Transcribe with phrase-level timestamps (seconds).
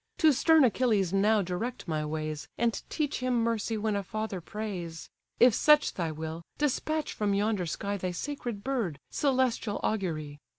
[0.17, 5.11] To stern Achilles now direct my ways, And teach him mercy when a father prays.
[5.39, 10.39] If such thy will, despatch from yonder sky Thy sacred bird, celestial augury!